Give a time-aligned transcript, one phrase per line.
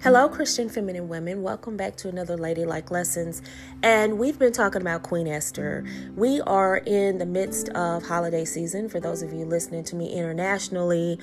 [0.00, 1.42] Hello, Christian feminine women.
[1.42, 3.42] Welcome back to another Ladylike Lessons.
[3.82, 5.84] And we've been talking about Queen Esther.
[6.14, 8.88] We are in the midst of holiday season.
[8.88, 11.18] For those of you listening to me internationally,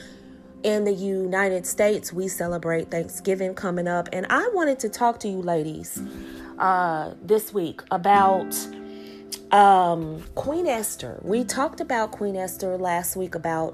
[0.63, 4.09] in the United States, we celebrate Thanksgiving coming up.
[4.11, 5.97] And I wanted to talk to you ladies
[6.59, 8.53] uh, this week about
[9.51, 11.21] um, Queen Esther.
[11.23, 13.73] We talked about Queen Esther last week about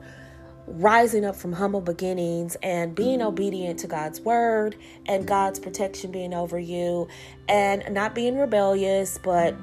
[0.73, 6.33] rising up from humble beginnings and being obedient to God's word and God's protection being
[6.33, 7.07] over you
[7.47, 9.55] and not being rebellious, but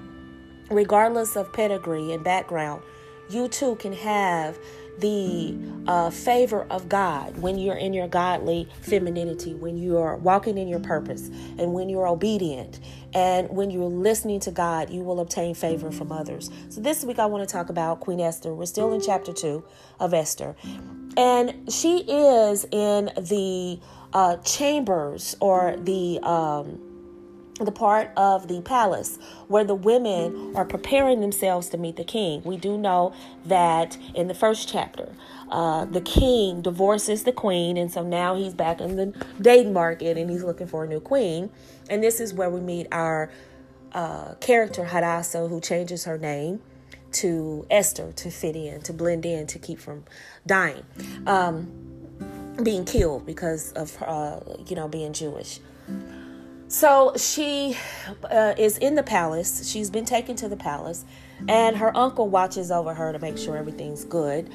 [0.71, 2.83] regardless of pedigree and background,
[3.31, 4.59] you too can have
[4.99, 10.59] the uh, favor of God when you're in your godly femininity, when you are walking
[10.59, 11.29] in your purpose,
[11.59, 12.81] and when you're obedient,
[13.15, 16.51] and when you're listening to God, you will obtain favor from others.
[16.69, 18.53] So, this week I want to talk about Queen Esther.
[18.53, 19.65] We're still in chapter two
[20.01, 20.57] of Esther,
[21.17, 23.81] and she is in the
[24.13, 26.81] uh, chambers or the um,
[27.61, 32.41] the part of the palace where the women are preparing themselves to meet the king.
[32.45, 33.13] We do know
[33.47, 35.13] that in the first chapter,
[35.51, 40.17] uh, the king divorces the queen, and so now he's back in the dating market
[40.17, 41.51] and he's looking for a new queen.
[41.91, 43.31] And this is where we meet our
[43.93, 46.61] uh, character Hadassah, who changes her name
[47.13, 50.05] to Esther to fit in, to blend in, to keep from
[50.47, 50.85] dying,
[51.27, 51.71] um,
[52.63, 55.61] being killed because of uh, you know being Jewish.
[56.69, 57.77] So she
[58.25, 59.71] uh, is in the palace.
[59.71, 61.05] She's been taken to the palace,
[61.49, 64.51] and her uncle watches over her to make sure everything's good.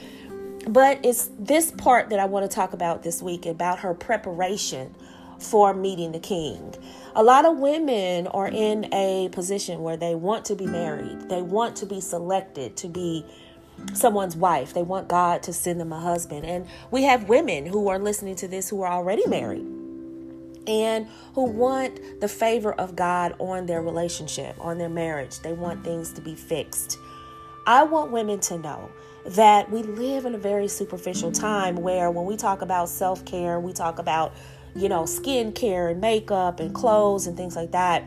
[0.68, 4.96] But it's this part that I want to talk about this week about her preparation
[5.40, 6.76] for meeting the king.
[7.16, 11.42] A lot of women are in a position where they want to be married, they
[11.42, 13.26] want to be selected to be
[13.94, 16.46] someone's wife, they want God to send them a husband.
[16.46, 19.66] And we have women who are listening to this who are already married
[20.68, 25.40] and who want the favor of God on their relationship, on their marriage.
[25.40, 26.98] They want things to be fixed.
[27.66, 28.90] I want women to know
[29.26, 33.60] that we live in a very superficial time where when we talk about self care,
[33.60, 34.34] we talk about,
[34.76, 38.04] you know, skin care and makeup and clothes and things like that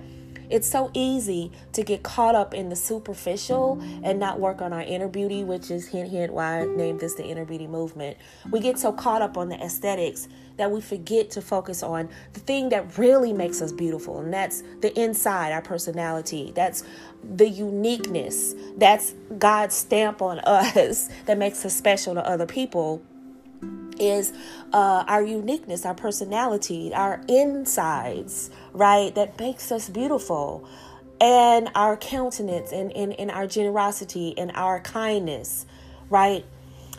[0.48, 4.82] it's so easy to get caught up in the superficial and not work on our
[4.82, 8.16] inner beauty, which is hint hint why I named this the inner beauty movement.
[8.50, 12.40] We get so caught up on the aesthetics that we forget to focus on the
[12.40, 16.52] thing that really makes us beautiful, and that's the inside, our personality.
[16.54, 16.84] That's
[17.24, 18.54] the uniqueness.
[18.76, 23.02] That's God's stamp on us that makes us special to other people
[24.00, 24.32] is
[24.72, 29.14] uh, our uniqueness, our personality, our insides, right?
[29.14, 30.68] That makes us beautiful.
[31.20, 35.66] And our countenance and, and, and our generosity and our kindness,
[36.10, 36.44] right?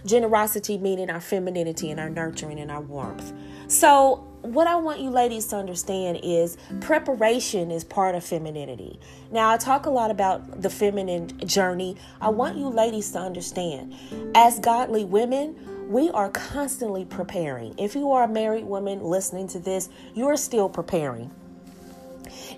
[0.06, 3.32] Generosity meaning our femininity and our nurturing and our warmth.
[3.68, 9.00] So, what I want you ladies to understand is preparation is part of femininity.
[9.32, 11.98] Now, I talk a lot about the feminine journey.
[12.22, 13.96] I want you ladies to understand
[14.36, 15.56] as godly women,
[15.88, 17.74] we are constantly preparing.
[17.78, 21.32] If you are a married woman listening to this, you are still preparing.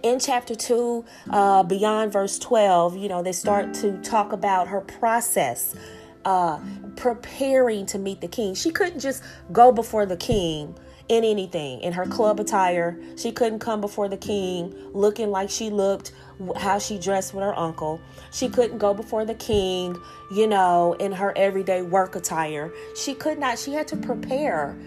[0.01, 4.81] In chapter 2, uh, beyond verse 12, you know, they start to talk about her
[4.81, 5.75] process,
[6.25, 6.59] uh,
[6.95, 8.56] preparing to meet the king.
[8.56, 10.75] She couldn't just go before the king
[11.07, 13.00] in anything in her club attire.
[13.16, 16.13] She couldn't come before the king looking like she looked,
[16.55, 18.01] how she dressed with her uncle.
[18.31, 19.97] She couldn't go before the king,
[20.31, 22.72] you know, in her everyday work attire.
[22.95, 24.77] She could not, she had to prepare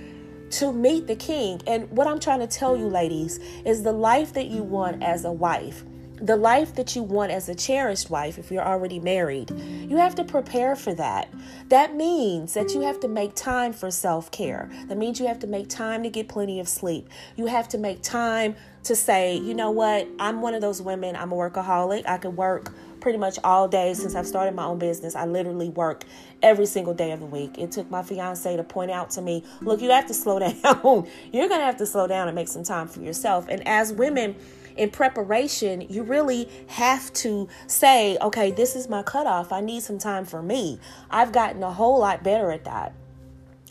[0.52, 1.60] to meet the king.
[1.66, 5.24] And what I'm trying to tell you, ladies, is the life that you want as
[5.24, 5.84] a wife
[6.22, 10.14] the life that you want as a cherished wife, if you're already married, you have
[10.14, 11.28] to prepare for that.
[11.68, 14.70] That means that you have to make time for self care.
[14.86, 17.08] That means you have to make time to get plenty of sleep.
[17.34, 18.54] You have to make time
[18.84, 22.06] to say, you know what, I'm one of those women, I'm a workaholic.
[22.06, 25.14] I can work pretty much all day since I've started my own business.
[25.14, 26.04] I literally work
[26.42, 27.58] every single day of the week.
[27.58, 31.06] It took my fiance to point out to me, look, you have to slow down.
[31.32, 33.46] You're going to have to slow down and make some time for yourself.
[33.48, 34.36] And as women,
[34.76, 39.52] in preparation, you really have to say, okay, this is my cutoff.
[39.52, 40.78] I need some time for me.
[41.10, 42.94] I've gotten a whole lot better at that.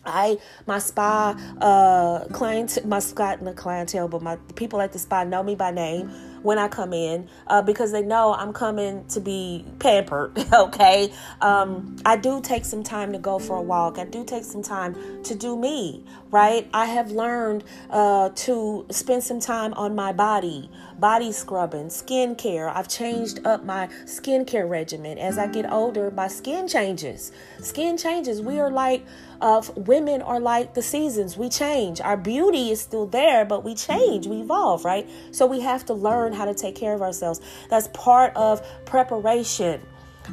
[0.06, 0.38] I
[0.68, 5.44] my spa uh client my Scott the clientele, but my people at the spa know
[5.44, 6.12] me by name.
[6.44, 10.38] when I come in uh, because they know I'm coming to be pampered.
[10.54, 11.12] Okay.
[11.40, 13.98] Um, I do take some time to go for a walk.
[13.98, 16.68] I do take some time to do me, right?
[16.74, 20.70] I have learned uh, to spend some time on my body,
[21.00, 22.70] body scrubbing, skin care.
[22.70, 25.18] I've changed up my skincare regimen.
[25.18, 27.32] As I get older, my skin changes.
[27.60, 28.42] Skin changes.
[28.42, 29.06] We are like,
[29.42, 31.38] of women are like the seasons.
[31.38, 32.00] We change.
[32.02, 35.10] Our beauty is still there, but we change, we evolve, right?
[35.32, 37.42] So we have to learn how to take care of ourselves.
[37.70, 39.82] That's part of preparation.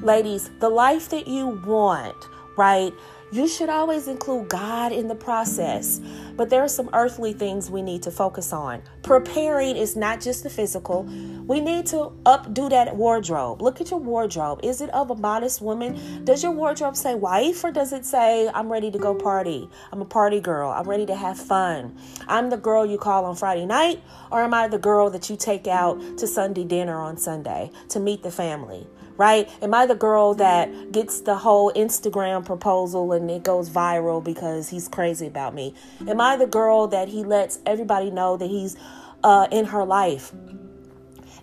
[0.02, 2.16] Ladies, the life that you want,
[2.56, 2.92] right?
[3.30, 6.00] You should always include God in the process,
[6.34, 8.80] but there are some earthly things we need to focus on.
[9.02, 11.02] Preparing is not just the physical.
[11.46, 13.60] We need to updo that wardrobe.
[13.60, 14.60] Look at your wardrobe.
[14.62, 16.24] Is it of a modest woman?
[16.24, 19.68] Does your wardrobe say wife or does it say I'm ready to go party?
[19.92, 20.70] I'm a party girl.
[20.70, 21.98] I'm ready to have fun.
[22.28, 24.02] I'm the girl you call on Friday night
[24.32, 28.00] or am I the girl that you take out to Sunday dinner on Sunday to
[28.00, 28.86] meet the family?
[29.18, 29.50] Right?
[29.60, 34.70] Am I the girl that gets the whole Instagram proposal and it goes viral because
[34.70, 35.74] he's crazy about me?
[36.06, 38.76] Am I the girl that he lets everybody know that he's
[39.22, 40.32] uh, in her life?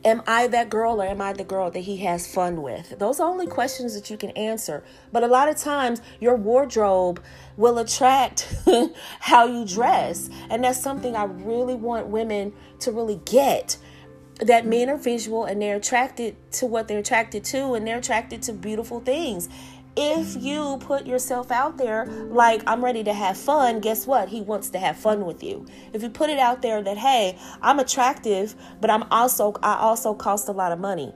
[0.06, 3.00] Am I that girl or am I the girl that he has fun with?
[3.00, 4.84] Those are only questions that you can answer.
[5.12, 7.22] But a lot of times, your wardrobe
[7.58, 8.48] will attract
[9.20, 10.30] how you dress.
[10.52, 13.78] And that's something I really want women to really get
[14.40, 18.42] that men are visual and they're attracted to what they're attracted to and they're attracted
[18.44, 19.50] to beautiful things.
[19.98, 24.28] If you put yourself out there like I'm ready to have fun, guess what?
[24.28, 25.66] He wants to have fun with you.
[25.94, 30.14] If you put it out there that hey, I'm attractive, but I'm also I also
[30.14, 31.14] cost a lot of money.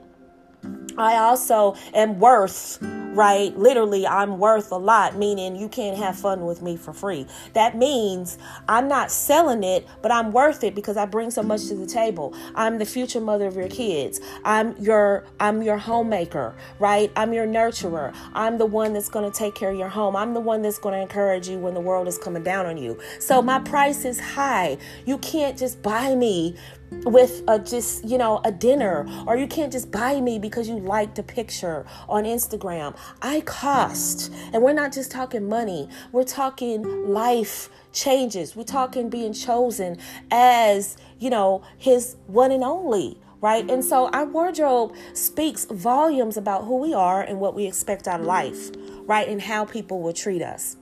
[0.96, 2.78] I also am worth
[3.10, 3.56] right?
[3.56, 7.26] Literally, I'm worth a lot, meaning you can't have fun with me for free.
[7.54, 11.66] That means I'm not selling it, but I'm worth it because I bring so much
[11.68, 12.34] to the table.
[12.54, 14.20] I'm the future mother of your kids.
[14.44, 17.10] I'm your I'm your homemaker, right?
[17.16, 18.14] I'm your nurturer.
[18.34, 20.14] I'm the one that's going to take care of your home.
[20.16, 22.76] I'm the one that's going to encourage you when the world is coming down on
[22.76, 22.98] you.
[23.18, 24.78] So my price is high.
[25.04, 26.56] You can't just buy me
[27.04, 30.78] with a just you know a dinner or you can't just buy me because you
[30.78, 32.96] liked a picture on Instagram.
[33.22, 34.32] I cost.
[34.52, 35.88] And we're not just talking money.
[36.12, 38.54] We're talking life changes.
[38.54, 39.98] We're talking being chosen
[40.30, 43.70] as, you know, his one and only right?
[43.70, 48.20] And so our wardrobe speaks volumes about who we are and what we expect out
[48.20, 48.70] of life,
[49.06, 49.26] right?
[49.26, 50.76] And how people will treat us.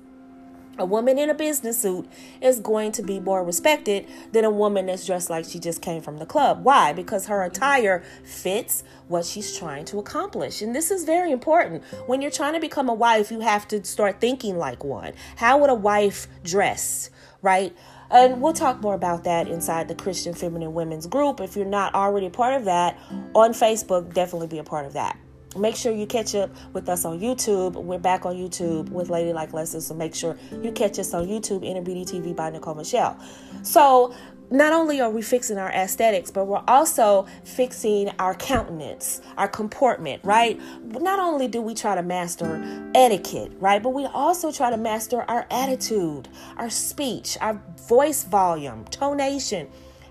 [0.78, 2.08] A woman in a business suit
[2.40, 6.00] is going to be more respected than a woman that's dressed like she just came
[6.00, 6.62] from the club.
[6.62, 6.92] Why?
[6.92, 10.62] Because her attire fits what she's trying to accomplish.
[10.62, 11.82] And this is very important.
[12.06, 15.14] When you're trying to become a wife, you have to start thinking like one.
[15.36, 17.10] How would a wife dress,
[17.42, 17.76] right?
[18.10, 21.40] And we'll talk more about that inside the Christian Feminine Women's group.
[21.40, 22.96] If you're not already part of that
[23.34, 25.18] on Facebook, definitely be a part of that
[25.56, 27.74] make sure you catch up with us on YouTube.
[27.74, 31.64] We're back on YouTube with Ladylike Lessons, so make sure you catch us on YouTube,
[31.64, 33.18] Inner Beauty TV by Nicole Michelle.
[33.62, 34.14] So,
[34.50, 40.24] not only are we fixing our aesthetics, but we're also fixing our countenance, our comportment,
[40.24, 40.58] right?
[40.82, 45.22] Not only do we try to master etiquette, right, but we also try to master
[45.28, 49.68] our attitude, our speech, our voice volume, tonation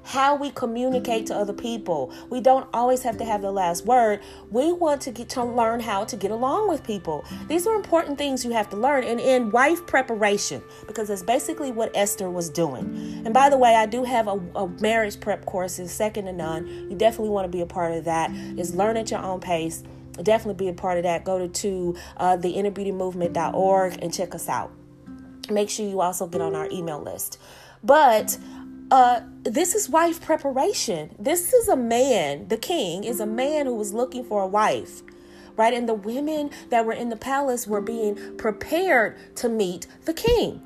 [0.07, 2.13] how we communicate to other people.
[2.29, 4.21] We don't always have to have the last word.
[4.49, 7.25] We want to get to learn how to get along with people.
[7.49, 11.73] These are important things you have to learn and in wife preparation because that's basically
[11.73, 13.21] what Esther was doing.
[13.25, 16.31] And by the way, I do have a, a marriage prep course is second to
[16.31, 16.65] none.
[16.89, 18.31] You definitely want to be a part of that.
[18.57, 19.83] Is learn at your own pace.
[20.23, 21.25] Definitely be a part of that.
[21.25, 24.71] Go to, to uh, the innerbeautymovement.org and check us out.
[25.49, 27.39] Make sure you also get on our email list.
[27.83, 28.37] But
[28.91, 31.15] uh, this is wife preparation.
[31.19, 35.01] This is a man, the king is a man who was looking for a wife,
[35.55, 35.73] right?
[35.73, 40.61] And the women that were in the palace were being prepared to meet the king.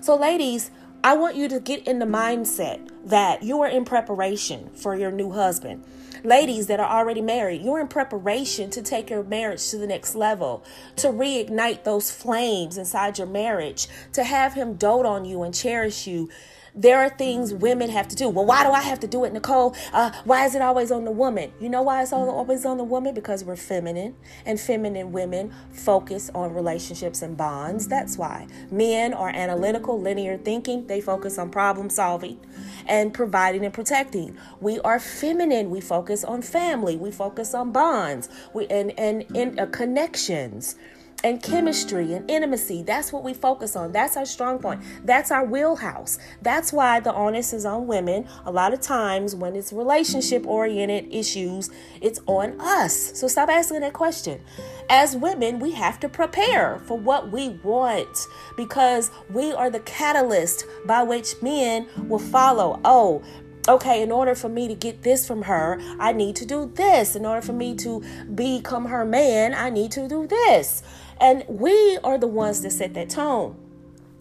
[0.00, 0.70] So, ladies,
[1.04, 5.10] I want you to get in the mindset that you are in preparation for your
[5.10, 5.84] new husband.
[6.22, 10.14] Ladies that are already married, you're in preparation to take your marriage to the next
[10.14, 10.62] level,
[10.96, 16.06] to reignite those flames inside your marriage, to have him dote on you and cherish
[16.06, 16.28] you
[16.74, 18.28] there are things women have to do.
[18.28, 19.74] Well, why do I have to do it, Nicole?
[19.92, 21.52] Uh, why is it always on the woman?
[21.60, 23.14] You know why it's always on the woman?
[23.14, 27.88] Because we're feminine, and feminine women focus on relationships and bonds.
[27.88, 28.46] That's why.
[28.70, 32.38] Men are analytical, linear thinking, they focus on problem solving
[32.86, 34.36] and providing and protecting.
[34.60, 39.66] We are feminine, we focus on family, we focus on bonds we, and, and, uh,
[39.66, 40.76] connections
[41.22, 42.82] and chemistry and intimacy.
[42.82, 43.92] That's what we focus on.
[43.92, 44.82] That's our strong point.
[45.04, 46.18] That's our wheelhouse.
[46.42, 48.26] That's why the onus is on women.
[48.44, 53.18] A lot of times when it's relationship oriented issues, it's on us.
[53.18, 54.40] So stop asking that question.
[54.88, 60.64] As women, we have to prepare for what we want because we are the catalyst
[60.84, 62.80] by which men will follow.
[62.84, 63.22] Oh,
[63.68, 67.14] okay, in order for me to get this from her, I need to do this.
[67.14, 68.02] In order for me to
[68.34, 70.82] become her man, I need to do this.
[71.20, 73.56] And we are the ones that set that tone.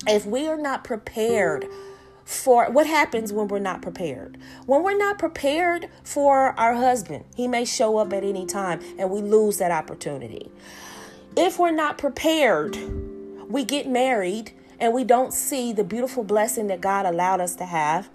[0.07, 1.65] If we are not prepared,
[2.29, 4.37] for what happens when we're not prepared.
[4.67, 9.09] When we're not prepared for our husband, he may show up at any time and
[9.09, 10.51] we lose that opportunity.
[11.35, 12.77] If we're not prepared,
[13.49, 17.65] we get married and we don't see the beautiful blessing that God allowed us to
[17.65, 18.11] have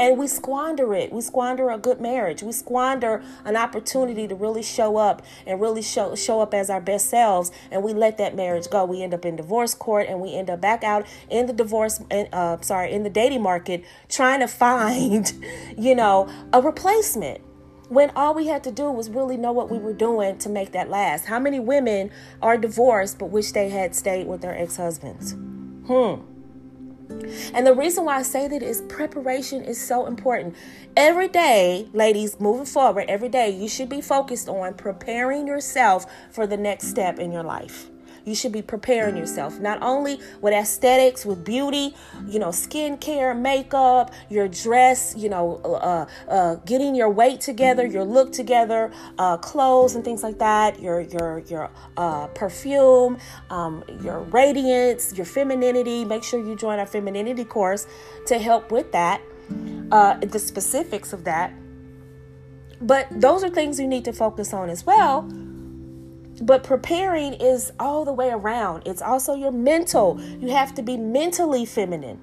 [0.00, 1.12] and we squander it.
[1.12, 2.42] We squander a good marriage.
[2.42, 6.80] We squander an opportunity to really show up and really show show up as our
[6.80, 8.86] best selves, and we let that marriage go.
[8.86, 12.00] We end up in divorce court, and we end up back out in the divorce,
[12.10, 15.32] uh, sorry, in the dating market, trying to find,
[15.78, 17.42] you know, a replacement
[17.90, 20.72] when all we had to do was really know what we were doing to make
[20.72, 21.26] that last.
[21.26, 25.32] How many women are divorced but wish they had stayed with their ex husbands?
[25.86, 26.29] Hmm.
[27.54, 30.56] And the reason why I say that is preparation is so important.
[30.96, 36.46] Every day, ladies, moving forward, every day, you should be focused on preparing yourself for
[36.46, 37.90] the next step in your life.
[38.30, 41.96] You should be preparing yourself not only with aesthetics, with beauty,
[42.28, 48.04] you know, skincare, makeup, your dress, you know, uh, uh, getting your weight together, your
[48.04, 53.18] look together, uh, clothes and things like that, your your your uh, perfume,
[53.50, 56.04] um, your radiance, your femininity.
[56.04, 57.88] Make sure you join our femininity course
[58.26, 59.20] to help with that,
[59.90, 61.52] uh, the specifics of that.
[62.80, 65.28] But those are things you need to focus on as well
[66.40, 68.82] but preparing is all the way around.
[68.86, 70.20] It's also your mental.
[70.20, 72.20] You have to be mentally feminine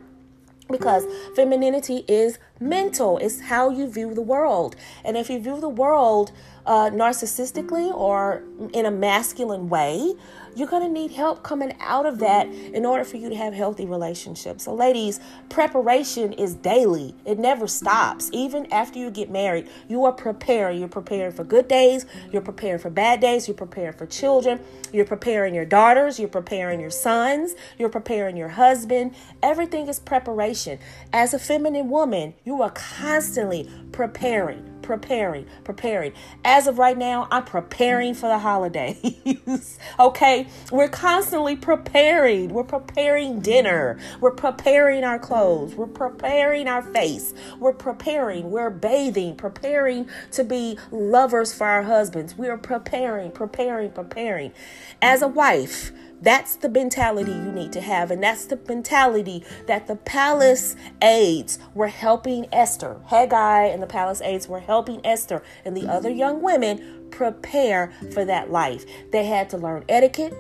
[0.70, 1.06] because
[1.36, 3.18] femininity is mental.
[3.20, 4.76] It's how you view the world.
[5.06, 6.32] And if you view the world
[6.66, 8.44] uh, narcissistically or
[8.74, 10.16] in a masculine way,
[10.58, 13.54] you're going to need help coming out of that in order for you to have
[13.54, 14.64] healthy relationships.
[14.64, 18.30] So, ladies, preparation is daily, it never stops.
[18.34, 20.80] Even after you get married, you are preparing.
[20.80, 24.60] You're preparing for good days, you're preparing for bad days, you're preparing for children,
[24.92, 29.14] you're preparing your daughters, you're preparing your sons, you're preparing your husband.
[29.44, 30.80] Everything is preparation.
[31.14, 36.14] As a feminine woman, you are constantly preparing preparing, preparing.
[36.46, 39.78] As of right now, I'm preparing for the holidays.
[40.00, 40.48] okay?
[40.72, 42.54] We're constantly preparing.
[42.54, 44.00] We're preparing dinner.
[44.22, 45.76] We're preparing our clothes.
[45.76, 47.34] We're preparing our face.
[47.60, 48.50] We're preparing.
[48.50, 52.38] We're bathing, preparing to be lovers for our husbands.
[52.38, 54.54] We are preparing, preparing, preparing.
[55.02, 58.12] As a wife, that's the mentality you need to have.
[58.12, 63.00] And that's the mentality that the palace aides were helping Esther.
[63.10, 68.26] Hegai and the palace aides were helping Esther and the other young women prepare for
[68.26, 68.86] that life.
[69.12, 70.34] They had to learn etiquette.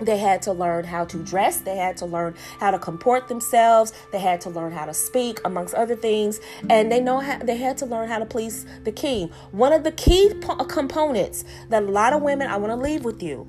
[0.00, 1.58] They had to learn how to dress.
[1.58, 3.92] They had to learn how to comport themselves.
[4.12, 6.40] They had to learn how to speak, amongst other things.
[6.70, 9.30] And they know how, they had to learn how to please the king.
[9.52, 13.04] One of the key po- components that a lot of women, I want to leave
[13.04, 13.46] with you,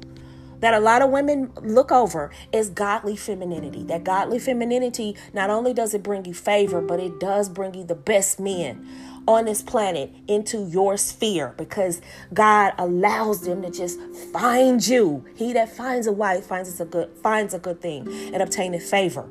[0.61, 3.83] that a lot of women look over is godly femininity.
[3.83, 7.83] That godly femininity, not only does it bring you favor, but it does bring you
[7.83, 8.87] the best men
[9.27, 12.01] on this planet into your sphere because
[12.33, 13.99] God allows them to just
[14.33, 15.25] find you.
[15.35, 19.29] He that finds a wife finds a good finds a good thing and obtaineth favor.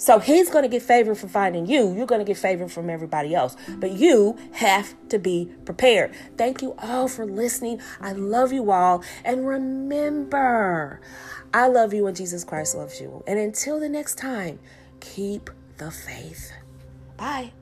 [0.00, 1.94] So he's going to get favor for finding you.
[1.94, 3.54] You're going to get favor from everybody else.
[3.68, 6.14] But you have to be prepared.
[6.38, 7.82] Thank you all for listening.
[8.00, 9.04] I love you all.
[9.26, 11.02] And remember,
[11.52, 13.22] I love you and Jesus Christ loves you.
[13.26, 14.58] And until the next time,
[15.00, 16.50] keep the faith.
[17.18, 17.52] Bye.